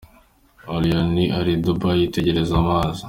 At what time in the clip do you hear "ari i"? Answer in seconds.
1.37-1.59